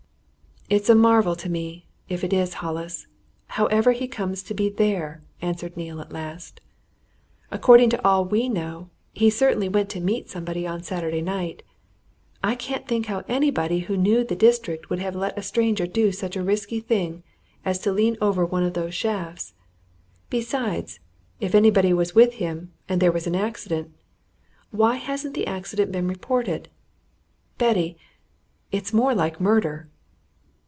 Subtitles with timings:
[0.69, 3.05] "It's a marvel to me if it is Hollis
[3.47, 6.61] however he comes to be there," answered Neale at last.
[7.51, 11.61] "According to all we know, he certainly went to meet somebody on Saturday night.
[12.41, 16.13] I can't think how anybody who knew the district would have let a stranger do
[16.13, 17.23] such a risky thing
[17.65, 19.53] as to lean over one of those shafts.
[20.29, 21.01] Besides,
[21.41, 23.93] if anybody was with him, and there was an accident,
[24.69, 26.69] why hasn't the accident been reported?
[27.57, 27.97] Betty!
[28.71, 29.89] it's more like murder!"